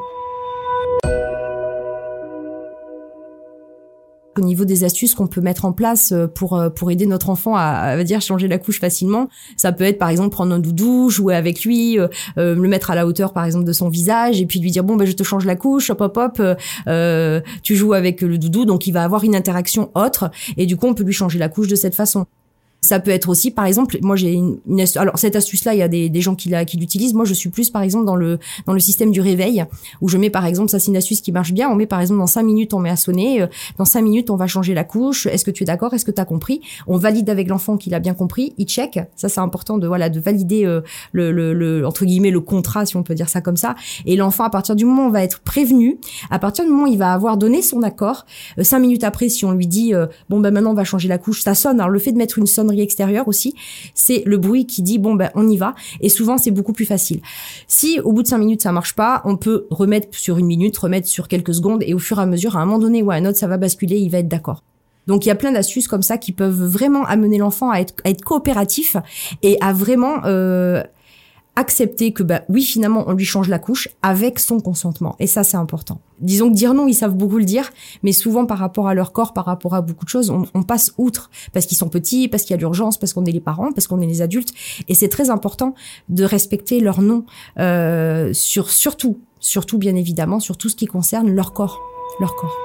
Au 4.39 4.43
niveau 4.43 4.65
des 4.65 4.83
astuces 4.83 5.13
qu'on 5.13 5.27
peut 5.27 5.41
mettre 5.41 5.65
en 5.65 5.71
place 5.71 6.11
euh, 6.11 6.27
pour 6.27 6.55
euh, 6.57 6.69
pour 6.69 6.91
aider 6.91 7.05
notre 7.05 7.29
enfant 7.29 7.55
à, 7.55 7.61
à 7.61 8.03
dire 8.03 8.21
changer 8.21 8.47
la 8.47 8.57
couche 8.57 8.79
facilement, 8.79 9.29
ça 9.55 9.71
peut 9.71 9.83
être 9.83 9.97
par 9.97 10.09
exemple 10.09 10.29
prendre 10.29 10.53
un 10.53 10.59
doudou, 10.59 11.09
jouer 11.09 11.35
avec 11.35 11.63
lui, 11.63 11.99
euh, 11.99 12.07
le 12.35 12.67
mettre 12.67 12.91
à 12.91 12.95
la 12.95 13.07
hauteur 13.07 13.33
par 13.33 13.45
exemple 13.45 13.65
de 13.65 13.73
son 13.73 13.89
visage 13.89 14.41
et 14.41 14.45
puis 14.45 14.59
lui 14.59 14.71
dire 14.71 14.83
bon 14.83 14.95
ben 14.95 15.05
je 15.05 15.13
te 15.13 15.23
change 15.23 15.45
la 15.45 15.55
couche, 15.55 15.89
hop 15.89 16.01
hop 16.01 16.17
hop, 16.17 16.41
euh, 16.87 17.41
tu 17.63 17.75
joues 17.75 17.93
avec 17.93 18.21
le 18.21 18.37
doudou 18.37 18.65
donc 18.65 18.87
il 18.87 18.91
va 18.91 19.03
avoir 19.03 19.23
une 19.23 19.35
interaction 19.35 19.89
autre 19.95 20.29
et 20.57 20.65
du 20.65 20.77
coup 20.77 20.87
on 20.87 20.93
peut 20.93 21.03
lui 21.03 21.13
changer 21.13 21.39
la 21.39 21.49
couche 21.49 21.67
de 21.67 21.75
cette 21.75 21.95
façon. 21.95 22.25
Ça 22.87 22.99
peut 22.99 23.11
être 23.11 23.29
aussi, 23.29 23.51
par 23.51 23.65
exemple, 23.65 23.97
moi 24.01 24.15
j'ai 24.15 24.31
une, 24.31 24.59
alors 24.95 25.17
cette 25.19 25.35
astuce-là, 25.35 25.73
il 25.75 25.79
y 25.79 25.81
a 25.81 25.87
des, 25.87 26.09
des 26.09 26.21
gens 26.21 26.35
qui 26.35 26.47
la, 26.49 26.63
qui 26.63 26.77
l'utilisent. 26.77 27.13
Moi, 27.13 27.25
je 27.25 27.33
suis 27.33 27.49
plus, 27.49 27.69
par 27.69 27.81
exemple, 27.81 28.05
dans 28.05 28.15
le 28.15 28.39
dans 28.65 28.73
le 28.73 28.79
système 28.79 29.11
du 29.11 29.21
réveil, 29.21 29.65
où 30.01 30.07
je 30.07 30.17
mets, 30.17 30.29
par 30.29 30.45
exemple, 30.45 30.69
ça 30.69 30.79
c'est 30.79 30.87
une 30.87 30.97
astuce 30.97 31.21
qui 31.21 31.31
marche 31.31 31.51
bien. 31.51 31.69
On 31.69 31.75
met, 31.75 31.85
par 31.85 31.99
exemple, 32.01 32.19
dans 32.19 32.27
cinq 32.27 32.43
minutes, 32.43 32.73
on 32.73 32.79
met 32.79 32.89
à 32.89 32.95
sonner. 32.95 33.41
Euh, 33.41 33.47
dans 33.77 33.85
cinq 33.85 34.01
minutes, 34.01 34.29
on 34.29 34.37
va 34.37 34.47
changer 34.47 34.73
la 34.73 34.83
couche. 34.83 35.27
Est-ce 35.27 35.43
que 35.43 35.51
tu 35.51 35.63
es 35.63 35.65
d'accord? 35.65 35.93
Est-ce 35.93 36.05
que 36.05 36.11
tu 36.11 36.21
as 36.21 36.25
compris? 36.25 36.61
On 36.87 36.97
valide 36.97 37.29
avec 37.29 37.49
l'enfant 37.49 37.77
qu'il 37.77 37.93
a 37.93 37.99
bien 37.99 38.13
compris. 38.13 38.53
Il 38.57 38.65
check. 38.65 38.99
Ça, 39.15 39.27
c'est 39.27 39.41
important 39.41 39.77
de 39.77 39.87
voilà 39.87 40.09
de 40.09 40.19
valider 40.19 40.65
euh, 40.65 40.81
le, 41.11 41.31
le, 41.31 41.53
le, 41.53 41.85
entre 41.85 42.05
guillemets 42.05 42.31
le 42.31 42.41
contrat, 42.41 42.85
si 42.85 42.95
on 42.95 43.03
peut 43.03 43.15
dire 43.15 43.29
ça 43.29 43.41
comme 43.41 43.57
ça. 43.57 43.75
Et 44.05 44.15
l'enfant, 44.15 44.45
à 44.45 44.49
partir 44.49 44.75
du 44.75 44.85
moment 44.85 45.03
où 45.05 45.09
on 45.09 45.11
va 45.11 45.23
être 45.23 45.39
prévenu, 45.41 45.97
à 46.29 46.39
partir 46.39 46.63
du 46.63 46.71
moment 46.71 46.85
où 46.85 46.93
il 46.93 46.97
va 46.97 47.11
avoir 47.11 47.37
donné 47.37 47.61
son 47.61 47.83
accord, 47.83 48.25
euh, 48.57 48.63
cinq 48.63 48.79
minutes 48.79 49.03
après, 49.03 49.29
si 49.29 49.43
on 49.45 49.51
lui 49.51 49.67
dit 49.67 49.93
bon 50.29 50.39
ben 50.39 50.51
maintenant 50.51 50.71
on 50.71 50.75
va 50.75 50.83
changer 50.83 51.09
la 51.09 51.17
couche, 51.17 51.41
ça 51.43 51.53
sonne. 51.53 51.79
Alors 51.79 51.89
le 51.89 51.99
fait 51.99 52.11
de 52.11 52.17
mettre 52.17 52.37
une 52.39 52.47
sonnerie 52.47 52.76
extérieur 52.83 53.27
aussi, 53.27 53.55
c'est 53.93 54.23
le 54.25 54.37
bruit 54.37 54.65
qui 54.65 54.81
dit 54.81 54.99
bon 54.99 55.15
ben 55.15 55.29
on 55.35 55.47
y 55.47 55.57
va 55.57 55.75
et 56.01 56.09
souvent 56.09 56.37
c'est 56.37 56.51
beaucoup 56.51 56.73
plus 56.73 56.85
facile. 56.85 57.21
Si 57.67 57.99
au 57.99 58.11
bout 58.11 58.23
de 58.23 58.27
cinq 58.27 58.39
minutes 58.39 58.61
ça 58.61 58.71
marche 58.71 58.95
pas, 58.95 59.21
on 59.25 59.37
peut 59.37 59.65
remettre 59.69 60.07
sur 60.11 60.37
une 60.37 60.47
minute, 60.47 60.77
remettre 60.77 61.07
sur 61.07 61.27
quelques 61.27 61.53
secondes 61.53 61.83
et 61.85 61.93
au 61.93 61.99
fur 61.99 62.19
et 62.19 62.23
à 62.23 62.25
mesure 62.25 62.57
à 62.57 62.61
un 62.61 62.65
moment 62.65 62.79
donné 62.79 63.01
ou 63.03 63.11
à 63.11 63.15
un 63.15 63.25
autre 63.25 63.37
ça 63.37 63.47
va 63.47 63.57
basculer, 63.57 63.97
il 63.97 64.09
va 64.09 64.19
être 64.19 64.27
d'accord. 64.27 64.63
Donc 65.07 65.25
il 65.25 65.29
y 65.29 65.31
a 65.31 65.35
plein 65.35 65.53
d'astuces 65.53 65.87
comme 65.87 66.03
ça 66.03 66.17
qui 66.17 66.33
peuvent 66.33 66.63
vraiment 66.63 67.05
amener 67.05 67.37
l'enfant 67.37 67.71
à 67.71 67.79
être, 67.79 67.95
coopératif 68.23 68.97
et 69.41 69.57
à 69.61 69.73
vraiment 69.73 70.25
euh, 70.25 70.83
accepter 71.57 72.13
que 72.13 72.21
bah 72.21 72.43
oui 72.49 72.61
finalement 72.61 73.03
on 73.07 73.13
lui 73.13 73.25
change 73.25 73.49
la 73.49 73.57
couche 73.57 73.89
avec 74.03 74.39
son 74.39 74.59
consentement 74.59 75.15
et 75.19 75.25
ça 75.27 75.43
c'est 75.43 75.57
important. 75.57 75.99
Disons 76.19 76.49
que 76.49 76.55
dire 76.55 76.73
non 76.75 76.87
ils 76.87 76.93
savent 76.93 77.15
beaucoup 77.15 77.39
le 77.39 77.45
dire 77.45 77.71
mais 78.03 78.11
souvent 78.11 78.45
par 78.45 78.59
rapport 78.59 78.87
à 78.87 78.93
leur 78.93 79.11
corps 79.11 79.33
par 79.33 79.45
rapport 79.45 79.73
à 79.73 79.81
beaucoup 79.81 80.05
de 80.05 80.09
choses 80.09 80.29
on, 80.29 80.63
passe 80.63 80.93
outre 80.97 81.31
parce 81.53 81.65
qu'ils 81.65 81.77
sont 81.77 81.89
petits 81.89 82.27
parce 82.27 82.43
qu'il 82.43 82.51
y 82.51 82.53
a 82.53 82.59
l'urgence 82.59 82.97
parce 82.97 83.13
qu'on 83.13 83.25
est 83.25 83.31
les 83.31 83.39
parents 83.39 83.71
parce 83.71 83.87
qu'on 83.87 83.99
est 84.01 84.07
les 84.07 84.21
adultes 84.21 84.53
et 84.87 84.93
c'est 84.93 85.09
très 85.09 85.31
important 85.31 85.73
de 86.09 86.23
respecter 86.23 86.79
leur 86.79 87.01
non 87.01 87.25
euh, 87.59 88.33
sur 88.33 88.69
surtout 88.69 89.17
surtout 89.39 89.79
bien 89.79 89.95
évidemment 89.95 90.39
sur 90.39 90.57
tout 90.57 90.69
ce 90.69 90.75
qui 90.75 90.85
concerne 90.85 91.31
leur 91.31 91.53
corps 91.53 91.81
leur 92.19 92.35
corps. 92.35 92.55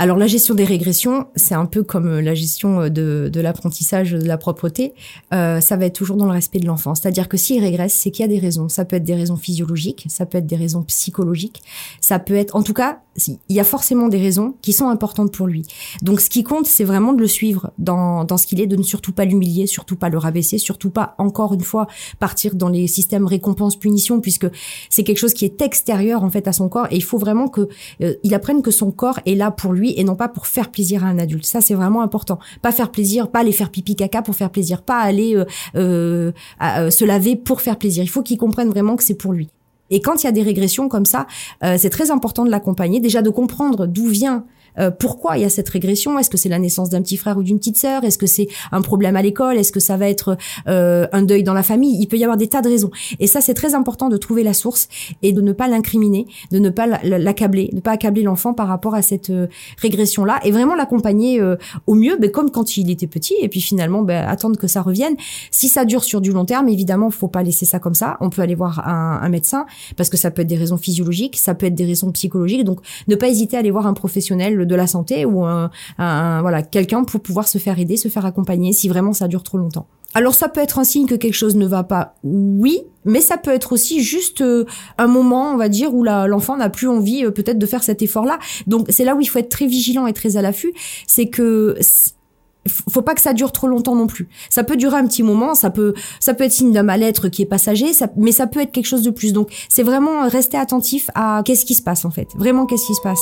Alors 0.00 0.16
la 0.16 0.28
gestion 0.28 0.54
des 0.54 0.64
régressions, 0.64 1.26
c'est 1.34 1.56
un 1.56 1.66
peu 1.66 1.82
comme 1.82 2.06
euh, 2.06 2.22
la 2.22 2.32
gestion 2.32 2.82
euh, 2.82 2.88
de, 2.88 3.28
de 3.32 3.40
l'apprentissage 3.40 4.12
de 4.12 4.24
la 4.24 4.38
propreté. 4.38 4.94
Euh, 5.34 5.60
ça 5.60 5.76
va 5.76 5.86
être 5.86 5.96
toujours 5.96 6.16
dans 6.16 6.26
le 6.26 6.30
respect 6.30 6.60
de 6.60 6.66
l'enfant. 6.66 6.94
C'est-à-dire 6.94 7.28
que 7.28 7.36
s'il 7.36 7.60
régresse, 7.60 7.94
c'est 7.94 8.12
qu'il 8.12 8.22
y 8.22 8.24
a 8.24 8.28
des 8.28 8.38
raisons. 8.38 8.68
Ça 8.68 8.84
peut 8.84 8.94
être 8.94 9.04
des 9.04 9.16
raisons 9.16 9.34
physiologiques, 9.36 10.06
ça 10.08 10.24
peut 10.24 10.38
être 10.38 10.46
des 10.46 10.54
raisons 10.54 10.84
psychologiques, 10.84 11.64
ça 12.00 12.20
peut 12.20 12.36
être, 12.36 12.54
en 12.54 12.62
tout 12.62 12.74
cas, 12.74 13.00
il 13.26 13.56
y 13.56 13.58
a 13.58 13.64
forcément 13.64 14.06
des 14.06 14.18
raisons 14.18 14.54
qui 14.62 14.72
sont 14.72 14.88
importantes 14.88 15.32
pour 15.32 15.48
lui. 15.48 15.66
Donc 16.02 16.20
ce 16.20 16.30
qui 16.30 16.44
compte, 16.44 16.66
c'est 16.66 16.84
vraiment 16.84 17.12
de 17.12 17.20
le 17.20 17.26
suivre 17.26 17.72
dans, 17.76 18.22
dans 18.22 18.36
ce 18.36 18.46
qu'il 18.46 18.60
est, 18.60 18.68
de 18.68 18.76
ne 18.76 18.84
surtout 18.84 19.10
pas 19.12 19.24
l'humilier, 19.24 19.66
surtout 19.66 19.96
pas 19.96 20.08
le 20.08 20.18
rabaisser, 20.18 20.58
surtout 20.58 20.90
pas 20.90 21.16
encore 21.18 21.54
une 21.54 21.62
fois 21.62 21.88
partir 22.20 22.54
dans 22.54 22.68
les 22.68 22.86
systèmes 22.86 23.26
récompense-punition, 23.26 24.20
puisque 24.20 24.46
c'est 24.88 25.02
quelque 25.02 25.18
chose 25.18 25.34
qui 25.34 25.44
est 25.44 25.60
extérieur 25.60 26.22
en 26.22 26.30
fait 26.30 26.46
à 26.46 26.52
son 26.52 26.68
corps 26.68 26.86
et 26.92 26.96
il 26.96 27.02
faut 27.02 27.18
vraiment 27.18 27.48
que 27.48 27.68
il 28.22 28.34
apprenne 28.34 28.62
que 28.62 28.70
son 28.70 28.92
corps 28.92 29.18
est 29.26 29.34
là 29.34 29.50
pour 29.50 29.72
lui 29.72 29.87
et 29.96 30.04
non 30.04 30.16
pas 30.16 30.28
pour 30.28 30.46
faire 30.46 30.70
plaisir 30.70 31.04
à 31.04 31.08
un 31.08 31.18
adulte. 31.18 31.44
Ça, 31.44 31.60
c'est 31.60 31.74
vraiment 31.74 32.02
important. 32.02 32.38
Pas 32.62 32.72
faire 32.72 32.90
plaisir, 32.90 33.30
pas 33.30 33.40
aller 33.40 33.52
faire 33.52 33.70
pipi 33.70 33.96
caca 33.96 34.22
pour 34.22 34.34
faire 34.34 34.50
plaisir, 34.50 34.82
pas 34.82 34.98
aller 34.98 35.36
euh, 35.36 35.44
euh, 35.76 36.32
euh, 36.62 36.90
se 36.90 37.04
laver 37.04 37.36
pour 37.36 37.60
faire 37.60 37.76
plaisir. 37.76 38.02
Il 38.02 38.08
faut 38.08 38.22
qu'il 38.22 38.38
comprenne 38.38 38.68
vraiment 38.68 38.96
que 38.96 39.04
c'est 39.04 39.14
pour 39.14 39.32
lui. 39.32 39.48
Et 39.90 40.00
quand 40.00 40.22
il 40.22 40.26
y 40.26 40.28
a 40.28 40.32
des 40.32 40.42
régressions 40.42 40.90
comme 40.90 41.06
ça, 41.06 41.26
c'est 41.62 41.88
très 41.88 42.10
important 42.10 42.44
de 42.44 42.50
l'accompagner, 42.50 43.00
déjà 43.00 43.22
de 43.22 43.30
comprendre 43.30 43.86
d'où 43.86 44.06
vient 44.06 44.44
euh, 44.78 44.90
pourquoi 44.90 45.36
il 45.36 45.42
y 45.42 45.44
a 45.44 45.48
cette 45.48 45.68
régression? 45.68 46.18
Est-ce 46.18 46.30
que 46.30 46.36
c'est 46.36 46.48
la 46.48 46.58
naissance 46.58 46.90
d'un 46.90 47.02
petit 47.02 47.16
frère 47.16 47.38
ou 47.38 47.42
d'une 47.42 47.58
petite 47.58 47.76
sœur? 47.76 48.04
Est-ce 48.04 48.18
que 48.18 48.26
c'est 48.26 48.48
un 48.72 48.82
problème 48.82 49.16
à 49.16 49.22
l'école? 49.22 49.56
Est-ce 49.56 49.72
que 49.72 49.80
ça 49.80 49.96
va 49.96 50.08
être 50.08 50.36
euh, 50.68 51.06
un 51.12 51.22
deuil 51.22 51.42
dans 51.42 51.54
la 51.54 51.62
famille? 51.62 51.98
Il 52.00 52.06
peut 52.06 52.16
y 52.16 52.24
avoir 52.24 52.36
des 52.36 52.48
tas 52.48 52.62
de 52.62 52.68
raisons. 52.68 52.90
Et 53.20 53.26
ça, 53.26 53.40
c'est 53.40 53.54
très 53.54 53.74
important 53.74 54.08
de 54.08 54.16
trouver 54.16 54.42
la 54.42 54.54
source 54.54 54.88
et 55.22 55.32
de 55.32 55.40
ne 55.40 55.52
pas 55.52 55.68
l'incriminer, 55.68 56.26
de 56.52 56.58
ne 56.58 56.70
pas 56.70 56.86
l'accabler, 57.02 57.68
de 57.70 57.76
ne 57.76 57.80
pas 57.80 57.92
accabler 57.92 58.22
l'enfant 58.22 58.54
par 58.54 58.68
rapport 58.68 58.94
à 58.94 59.02
cette 59.02 59.30
euh, 59.30 59.46
régression-là 59.78 60.40
et 60.44 60.50
vraiment 60.50 60.74
l'accompagner 60.74 61.40
au 61.86 61.94
mieux, 61.94 62.16
ben, 62.16 62.30
comme 62.30 62.50
quand 62.50 62.76
il 62.76 62.90
était 62.90 63.06
petit. 63.06 63.34
Et 63.40 63.48
puis 63.48 63.60
finalement, 63.60 64.02
ben, 64.02 64.26
attendre 64.26 64.58
que 64.58 64.66
ça 64.66 64.82
revienne. 64.82 65.14
Si 65.50 65.68
ça 65.68 65.84
dure 65.84 66.04
sur 66.04 66.20
du 66.20 66.32
long 66.32 66.44
terme, 66.44 66.68
évidemment, 66.68 67.10
faut 67.10 67.28
pas 67.28 67.42
laisser 67.42 67.64
ça 67.64 67.78
comme 67.78 67.94
ça. 67.94 68.16
On 68.20 68.30
peut 68.30 68.42
aller 68.42 68.54
voir 68.54 68.86
un, 68.86 69.20
un 69.22 69.28
médecin 69.28 69.66
parce 69.96 70.08
que 70.08 70.16
ça 70.16 70.30
peut 70.30 70.42
être 70.42 70.48
des 70.48 70.56
raisons 70.56 70.76
physiologiques, 70.76 71.36
ça 71.36 71.54
peut 71.54 71.66
être 71.66 71.74
des 71.74 71.84
raisons 71.84 72.10
psychologiques. 72.12 72.64
Donc, 72.64 72.80
ne 73.06 73.14
pas 73.14 73.28
hésiter 73.28 73.56
à 73.56 73.60
aller 73.60 73.70
voir 73.70 73.86
un 73.86 73.94
professionnel 73.94 74.57
de 74.66 74.74
la 74.74 74.86
santé 74.86 75.24
ou 75.24 75.44
un, 75.44 75.70
voilà 75.96 76.62
quelqu'un 76.62 77.04
pour 77.04 77.20
pouvoir 77.20 77.48
se 77.48 77.58
faire 77.58 77.78
aider, 77.78 77.96
se 77.96 78.08
faire 78.08 78.26
accompagner 78.26 78.72
si 78.72 78.88
vraiment 78.88 79.12
ça 79.12 79.28
dure 79.28 79.42
trop 79.42 79.58
longtemps. 79.58 79.86
Alors 80.14 80.34
ça 80.34 80.48
peut 80.48 80.60
être 80.60 80.78
un 80.78 80.84
signe 80.84 81.06
que 81.06 81.14
quelque 81.14 81.34
chose 81.34 81.54
ne 81.56 81.66
va 81.66 81.82
pas, 81.84 82.14
oui, 82.24 82.80
mais 83.04 83.20
ça 83.20 83.36
peut 83.36 83.50
être 83.50 83.72
aussi 83.72 84.02
juste 84.02 84.40
euh, 84.40 84.64
un 84.96 85.06
moment, 85.06 85.52
on 85.52 85.56
va 85.58 85.68
dire, 85.68 85.94
où 85.94 86.02
l'enfant 86.02 86.56
n'a 86.56 86.70
plus 86.70 86.88
envie 86.88 87.24
euh, 87.24 87.30
peut-être 87.30 87.58
de 87.58 87.66
faire 87.66 87.82
cet 87.82 88.00
effort-là. 88.00 88.38
Donc 88.66 88.86
c'est 88.88 89.04
là 89.04 89.14
où 89.14 89.20
il 89.20 89.26
faut 89.26 89.38
être 89.38 89.50
très 89.50 89.66
vigilant 89.66 90.06
et 90.06 90.14
très 90.14 90.38
à 90.38 90.42
l'affût, 90.42 90.72
c'est 91.06 91.26
que 91.26 91.76
faut 92.88 93.02
pas 93.02 93.14
que 93.14 93.20
ça 93.20 93.32
dure 93.32 93.52
trop 93.52 93.66
longtemps 93.66 93.94
non 93.94 94.06
plus. 94.06 94.28
Ça 94.50 94.64
peut 94.64 94.76
durer 94.76 94.96
un 94.96 95.06
petit 95.06 95.22
moment, 95.22 95.54
ça 95.54 95.70
peut 95.70 95.94
ça 96.20 96.34
peut 96.34 96.44
être 96.44 96.52
signe 96.52 96.72
d'un 96.72 96.82
mal-être 96.82 97.28
qui 97.28 97.42
est 97.42 97.46
passager, 97.46 97.86
mais 98.16 98.32
ça 98.32 98.46
peut 98.46 98.60
être 98.60 98.72
quelque 98.72 98.86
chose 98.86 99.02
de 99.02 99.10
plus. 99.10 99.32
Donc 99.32 99.50
c'est 99.68 99.82
vraiment 99.82 100.28
rester 100.28 100.56
attentif 100.56 101.10
à 101.14 101.42
qu'est-ce 101.44 101.64
qui 101.64 101.74
se 101.74 101.82
passe 101.82 102.04
en 102.04 102.10
fait. 102.10 102.28
Vraiment 102.36 102.66
qu'est-ce 102.66 102.86
qui 102.86 102.94
se 102.94 103.02
passe. 103.02 103.20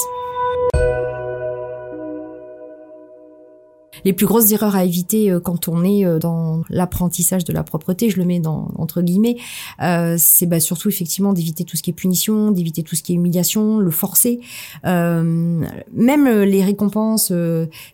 Les 4.07 4.13
plus 4.13 4.27
grosses 4.27 4.53
erreurs 4.53 4.77
à 4.77 4.85
éviter 4.85 5.33
euh, 5.33 5.41
quand 5.41 5.67
on 5.67 5.83
est 5.83 6.07
euh, 6.07 6.21
dans 6.21 6.63
l'apprentissage 6.71 7.45
de 7.45 7.53
la 7.53 7.65
propreté, 7.65 8.09
je 8.09 8.19
le 8.19 8.25
mets 8.25 8.39
dans 8.39 8.71
entre 8.77 9.03
guillemets, 9.03 9.37
euh, 9.83 10.15
c'est 10.17 10.47
bah, 10.47 10.61
surtout 10.61 10.89
effectivement 10.89 11.33
d'éviter 11.33 11.65
tout 11.65 11.77
ce 11.77 11.83
qui 11.83 11.91
est 11.91 11.93
punition, 11.93 12.53
d'éviter 12.53 12.85
tout 12.85 12.95
ce 12.95 13.03
qui 13.03 13.13
est 13.13 13.15
humiliation, 13.17 13.79
le 13.79 13.91
forcer. 13.91 14.39
Euh, 14.85 15.65
même 15.93 16.29
les 16.29 16.63
récompenses, 16.63 17.33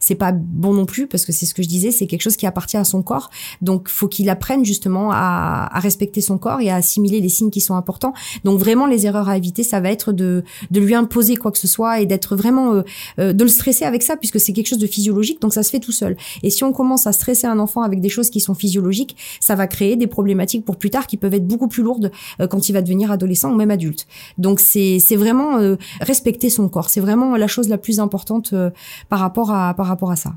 c'est 0.00 0.14
pas 0.14 0.32
bon 0.32 0.74
non 0.74 0.84
plus 0.84 1.06
parce 1.06 1.24
que 1.24 1.32
c'est 1.32 1.46
ce 1.46 1.54
que 1.54 1.62
je 1.62 1.68
disais, 1.68 1.90
c'est 1.90 2.06
quelque 2.06 2.20
chose 2.20 2.36
qui 2.36 2.46
appartient 2.46 2.76
à 2.76 2.84
son 2.84 3.02
corps. 3.02 3.30
Donc 3.62 3.88
faut 3.88 4.08
qu'il 4.08 4.28
apprenne 4.28 4.66
justement 4.66 5.10
à, 5.12 5.70
à, 5.72 5.80
respecter 5.80 6.20
son 6.20 6.36
corps 6.36 6.60
et 6.60 6.68
à 6.68 6.76
assimiler 6.76 7.20
les 7.20 7.30
signes 7.30 7.50
qui 7.50 7.62
sont 7.62 7.74
importants. 7.74 8.12
Donc 8.44 8.58
vraiment 8.58 8.86
les 8.86 9.06
erreurs 9.06 9.30
à 9.30 9.38
éviter, 9.38 9.62
ça 9.62 9.80
va 9.80 9.90
être 9.90 10.12
de 10.12 10.44
de 10.70 10.80
lui 10.80 10.94
imposer 10.94 11.36
quoi 11.36 11.52
que 11.52 11.58
ce 11.58 11.68
soit 11.68 12.00
et 12.00 12.06
d'être 12.06 12.36
vraiment 12.36 12.82
de 13.16 13.42
le 13.42 13.48
stresser 13.48 13.86
avec 13.86 14.02
ça 14.02 14.18
puisque 14.18 14.38
c'est 14.38 14.52
quelque 14.52 14.68
chose 14.68 14.78
de 14.78 14.86
physiologique. 14.86 15.40
Donc 15.40 15.54
ça 15.54 15.62
se 15.62 15.70
fait 15.70 15.80
tout 15.80 15.90
seul. 15.92 16.01
Et 16.42 16.50
si 16.50 16.64
on 16.64 16.72
commence 16.72 17.06
à 17.06 17.12
stresser 17.12 17.46
un 17.46 17.58
enfant 17.58 17.82
avec 17.82 18.00
des 18.00 18.08
choses 18.08 18.30
qui 18.30 18.40
sont 18.40 18.54
physiologiques, 18.54 19.16
ça 19.40 19.54
va 19.54 19.66
créer 19.66 19.96
des 19.96 20.06
problématiques 20.06 20.64
pour 20.64 20.76
plus 20.76 20.90
tard 20.90 21.06
qui 21.06 21.16
peuvent 21.16 21.34
être 21.34 21.46
beaucoup 21.46 21.68
plus 21.68 21.82
lourdes 21.82 22.10
euh, 22.40 22.46
quand 22.46 22.68
il 22.68 22.72
va 22.72 22.82
devenir 22.82 23.10
adolescent 23.10 23.52
ou 23.52 23.56
même 23.56 23.70
adulte. 23.70 24.06
Donc 24.38 24.60
c'est 24.60 24.98
vraiment 25.16 25.58
euh, 25.58 25.76
respecter 26.00 26.50
son 26.50 26.68
corps. 26.68 26.90
C'est 26.90 27.00
vraiment 27.00 27.36
la 27.36 27.46
chose 27.46 27.68
la 27.68 27.78
plus 27.78 28.00
importante 28.00 28.52
euh, 28.52 28.70
par 29.08 29.20
rapport 29.20 29.50
à 29.50 29.74
par 29.74 29.86
rapport 29.86 30.10
à 30.10 30.16
ça. 30.16 30.32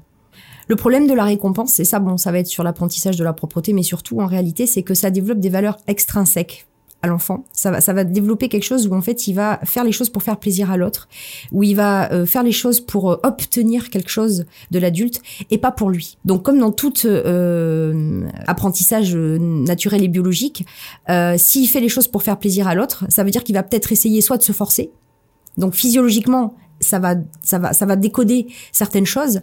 Le 0.67 0.75
problème 0.75 1.05
de 1.07 1.13
la 1.13 1.25
récompense, 1.25 1.73
c'est 1.73 1.85
ça, 1.85 1.99
bon, 1.99 2.17
ça 2.17 2.31
va 2.31 2.39
être 2.39 2.47
sur 2.47 2.63
l'apprentissage 2.63 3.17
de 3.17 3.23
la 3.23 3.33
propreté, 3.33 3.71
mais 3.71 3.83
surtout, 3.83 4.19
en 4.19 4.25
réalité, 4.25 4.65
c'est 4.65 4.81
que 4.81 4.95
ça 4.95 5.11
développe 5.11 5.39
des 5.39 5.49
valeurs 5.49 5.77
extrinsèques 5.85 6.65
à 7.05 7.07
l'enfant. 7.07 7.45
Ça 7.53 7.71
va, 7.71 7.81
ça 7.81 7.93
va 7.93 8.03
développer 8.03 8.49
quelque 8.49 8.63
chose 8.63 8.87
où 8.87 8.93
en 8.93 9.01
fait 9.01 9.27
il 9.27 9.33
va 9.33 9.59
faire 9.63 9.83
les 9.83 9.91
choses 9.91 10.09
pour 10.09 10.23
faire 10.23 10.37
plaisir 10.37 10.71
à 10.71 10.77
l'autre, 10.77 11.07
où 11.51 11.63
il 11.63 11.75
va 11.75 12.11
euh, 12.11 12.25
faire 12.25 12.43
les 12.43 12.51
choses 12.51 12.79
pour 12.81 13.11
euh, 13.11 13.17
obtenir 13.23 13.89
quelque 13.89 14.09
chose 14.09 14.45
de 14.71 14.79
l'adulte 14.79 15.21
et 15.51 15.57
pas 15.57 15.71
pour 15.71 15.89
lui. 15.89 16.17
Donc 16.25 16.43
comme 16.43 16.59
dans 16.59 16.71
tout 16.71 17.05
euh, 17.05 18.27
apprentissage 18.47 19.15
naturel 19.15 20.03
et 20.03 20.07
biologique, 20.07 20.65
s'il 21.37 21.67
fait 21.67 21.79
les 21.79 21.89
choses 21.89 22.07
pour 22.07 22.23
faire 22.23 22.37
plaisir 22.37 22.67
à 22.67 22.75
l'autre, 22.75 23.05
ça 23.09 23.23
veut 23.23 23.31
dire 23.31 23.43
qu'il 23.43 23.55
va 23.55 23.63
peut-être 23.63 23.91
essayer 23.91 24.21
soit 24.21 24.37
de 24.37 24.43
se 24.43 24.51
forcer, 24.51 24.91
donc 25.57 25.75
physiologiquement 25.75 26.55
ça 26.81 26.99
va, 26.99 27.15
ça 27.41 27.57
va, 27.57 27.73
ça 27.73 27.85
va 27.85 27.95
décoder 27.95 28.47
certaines 28.71 29.05
choses. 29.05 29.41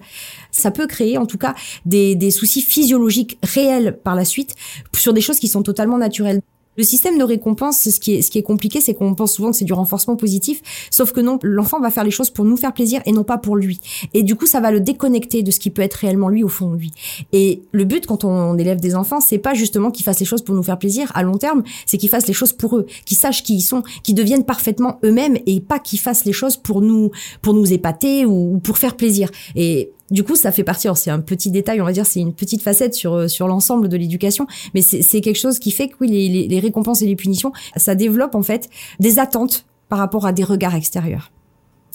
Ça 0.50 0.70
peut 0.70 0.86
créer, 0.86 1.16
en 1.16 1.26
tout 1.26 1.38
cas, 1.38 1.54
des, 1.86 2.14
des 2.14 2.30
soucis 2.30 2.60
physiologiques 2.60 3.38
réels 3.42 3.98
par 4.04 4.14
la 4.14 4.24
suite 4.24 4.54
sur 4.94 5.12
des 5.14 5.22
choses 5.22 5.38
qui 5.38 5.48
sont 5.48 5.62
totalement 5.62 5.98
naturelles. 5.98 6.42
Le 6.76 6.84
système 6.84 7.18
de 7.18 7.24
récompense, 7.24 7.88
ce 7.88 8.00
qui 8.00 8.14
est, 8.14 8.22
ce 8.22 8.30
qui 8.30 8.38
est 8.38 8.42
compliqué, 8.42 8.80
c'est 8.80 8.94
qu'on 8.94 9.14
pense 9.14 9.34
souvent 9.34 9.50
que 9.50 9.56
c'est 9.56 9.64
du 9.64 9.74
renforcement 9.74 10.16
positif, 10.16 10.62
sauf 10.90 11.12
que 11.12 11.20
non, 11.20 11.38
l'enfant 11.42 11.80
va 11.80 11.90
faire 11.90 12.04
les 12.04 12.10
choses 12.10 12.30
pour 12.30 12.46
nous 12.46 12.56
faire 12.56 12.72
plaisir 12.72 13.02
et 13.04 13.12
non 13.12 13.24
pas 13.24 13.36
pour 13.36 13.56
lui. 13.56 13.78
Et 14.14 14.22
du 14.22 14.36
coup, 14.36 14.46
ça 14.46 14.60
va 14.60 14.70
le 14.70 14.80
déconnecter 14.80 15.42
de 15.42 15.50
ce 15.50 15.60
qui 15.60 15.70
peut 15.70 15.82
être 15.82 15.94
réellement 15.94 16.28
lui 16.28 16.42
au 16.42 16.48
fond 16.48 16.70
de 16.70 16.76
lui. 16.76 16.90
Et 17.32 17.62
le 17.72 17.84
but 17.84 18.06
quand 18.06 18.24
on, 18.24 18.56
élève 18.56 18.80
des 18.80 18.94
enfants, 18.94 19.20
c'est 19.20 19.38
pas 19.38 19.54
justement 19.54 19.90
qu'ils 19.90 20.04
fassent 20.04 20.20
les 20.20 20.26
choses 20.26 20.42
pour 20.42 20.54
nous 20.54 20.62
faire 20.62 20.78
plaisir 20.78 21.10
à 21.14 21.22
long 21.22 21.36
terme, 21.36 21.62
c'est 21.84 21.98
qu'ils 21.98 22.08
fassent 22.08 22.28
les 22.28 22.32
choses 22.32 22.52
pour 22.52 22.76
eux, 22.76 22.86
qu'ils 23.04 23.18
sachent 23.18 23.42
qui 23.42 23.56
ils 23.56 23.62
sont, 23.62 23.82
qu'ils 24.02 24.14
deviennent 24.14 24.44
parfaitement 24.44 24.98
eux-mêmes 25.04 25.36
et 25.46 25.60
pas 25.60 25.78
qu'ils 25.78 25.98
fassent 25.98 26.24
les 26.24 26.32
choses 26.32 26.56
pour 26.56 26.80
nous, 26.80 27.10
pour 27.42 27.54
nous 27.54 27.72
épater 27.72 28.24
ou 28.24 28.60
pour 28.60 28.78
faire 28.78 28.96
plaisir. 28.96 29.30
Et 29.56 29.90
du 30.12 30.22
coup, 30.22 30.36
ça 30.36 30.52
fait 30.52 30.62
partie, 30.62 30.88
c'est 30.94 31.10
un 31.10 31.20
petit 31.20 31.50
détail, 31.50 31.80
on 31.80 31.84
va 31.84 31.92
dire, 31.92 32.06
c'est 32.06 32.20
une 32.20 32.34
petite 32.34 32.62
facette 32.62 32.94
sur, 32.94 33.14
euh, 33.14 33.28
sur 33.28 33.48
l'ensemble 33.48 33.88
de 33.88 33.96
l'éducation, 33.96 34.46
mais 34.74 34.82
c'est 34.82 35.20
quelque 35.20 35.38
chose 35.38 35.58
qui 35.58 35.70
fait 35.70 35.88
que 35.88 35.94
oui, 36.00 36.08
les, 36.08 36.46
les 36.46 36.60
récompenses 36.60 37.02
et 37.02 37.06
les 37.06 37.16
punitions, 37.16 37.52
ça 37.76 37.94
développe 37.94 38.34
en 38.34 38.42
fait 38.42 38.68
des 39.00 39.18
attentes 39.18 39.64
par 39.88 39.98
rapport 39.98 40.26
à 40.26 40.32
des 40.32 40.44
regards 40.44 40.74
extérieurs. 40.74 41.32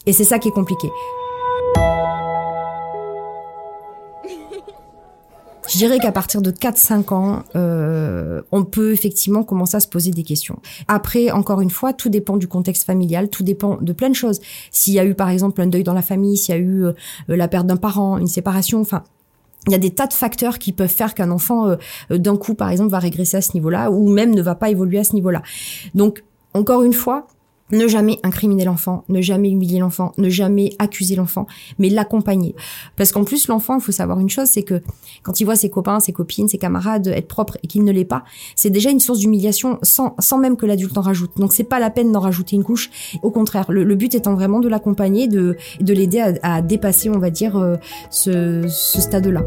Et 0.06 0.14
c'est 0.14 0.24
ça 0.24 0.40
qui 0.40 0.48
est 0.48 0.52
compliqué. 0.52 0.88
Je 5.68 5.78
dirais 5.78 6.00
qu'à 6.00 6.12
partir 6.12 6.42
de 6.42 6.52
4-5 6.52 7.14
ans, 7.14 7.44
euh, 7.56 8.42
on 8.52 8.64
peut 8.64 8.94
effectivement 8.94 9.44
commencer 9.44 9.78
à 9.78 9.80
se 9.80 9.88
poser 9.88 10.12
des 10.12 10.24
questions. 10.24 10.60
Après, 10.88 11.32
encore 11.32 11.62
une 11.62 11.70
fois, 11.70 11.94
tout 11.94 12.10
dépend 12.10 12.38
du 12.38 12.48
contexte 12.48 12.86
familial, 12.86 13.30
tout 13.30 13.44
dépend 13.44 13.78
de 13.82 13.94
plein 13.94 14.10
de 14.10 14.16
choses. 14.16 14.40
S'il 14.72 14.94
y 14.94 15.00
a 15.00 15.06
eu 15.06 15.14
par 15.14 15.30
exemple 15.30 15.62
un 15.62 15.68
deuil 15.68 15.84
dans 15.84 15.94
la 15.94 16.02
famille, 16.02 16.38
s'il 16.38 16.56
y 16.56 16.58
a 16.58 16.62
eu 16.62 16.86
euh, 16.86 16.94
la 17.28 17.48
perte 17.48 17.68
d'un 17.68 17.76
parent, 17.76 18.18
une 18.18 18.28
séparation, 18.28 18.80
enfin, 18.80 19.04
il 19.68 19.74
y 19.74 19.76
a 19.76 19.80
des 19.80 19.92
tas 19.92 20.08
de 20.08 20.14
facteurs 20.14 20.60
qui 20.60 20.72
peuvent 20.72 20.88
faire 20.88 21.14
qu'un 21.14 21.32
enfant, 21.32 21.68
euh, 21.68 22.18
d'un 22.18 22.38
coup, 22.38 22.54
par 22.54 22.70
exemple, 22.70 22.92
va 22.92 23.00
régresser 23.00 23.38
à 23.38 23.42
ce 23.42 23.54
niveau-là, 23.54 23.92
ou 23.92 24.08
même 24.10 24.34
ne 24.34 24.42
va 24.42 24.56
pas 24.56 24.70
évoluer 24.70 25.00
à 25.00 25.04
ce 25.04 25.14
niveau-là. 25.14 25.42
Donc, 25.94 26.24
encore 26.54 26.84
une 26.84 26.94
fois, 26.94 27.28
ne 27.72 27.88
jamais 27.88 28.20
incriminer 28.24 28.66
l'enfant, 28.66 29.04
ne 29.10 29.22
jamais 29.22 29.50
humilier 29.50 29.80
l'enfant, 29.80 30.14
ne 30.18 30.30
jamais 30.30 30.72
accuser 30.80 31.16
l'enfant, 31.16 31.48
mais 31.80 31.90
l'accompagner. 31.90 32.56
Parce 32.96 33.12
qu'en 33.12 33.24
plus, 33.24 33.48
l'enfant, 33.48 33.76
il 33.76 33.82
faut 33.82 33.92
savoir 33.92 34.20
une 34.20 34.30
chose, 34.30 34.48
c'est 34.48 34.64
que 34.64 34.82
quand 35.24 35.40
il 35.40 35.46
voit 35.46 35.56
ses 35.56 35.70
copains, 35.70 36.00
ses 36.00 36.14
copines, 36.14 36.48
ses 36.48 36.58
camarades 36.58 37.08
être 37.08 37.28
propres 37.28 37.58
et 37.64 37.68
qu'il 37.68 37.84
ne 37.84 37.92
l'est 37.92 38.06
pas, 38.06 38.24
c'est 38.56 38.70
déjà 38.70 38.90
une 38.90 39.00
source 39.00 39.20
d'humiliation 39.20 39.80
sans, 39.82 40.16
sans 40.20 40.38
même 40.38 40.58
que 40.58 40.66
l'adulte 40.66 40.98
en 40.98 41.02
rajoute. 41.02 41.32
Donc 41.38 41.54
c'est 41.54 41.64
pas 41.64 41.80
la 41.80 41.90
peine 41.90 42.12
d'en 42.12 42.20
rajouter 42.20 42.56
une 42.56 42.64
couche. 42.64 42.90
Au 43.22 43.32
contraire, 43.32 43.66
le, 43.70 43.96
but 43.96 44.14
étant 44.16 44.36
vraiment 44.36 44.60
de 44.60 44.68
l'accompagner, 44.68 45.28
de, 45.28 45.58
de 45.82 45.94
l'aider 45.94 46.40
à, 46.44 46.62
dépasser, 46.62 47.10
on 47.10 47.20
va 47.20 47.30
dire, 47.30 47.58
euh, 47.58 47.76
ce, 48.10 48.66
ce 48.68 49.02
stade-là. 49.02 49.44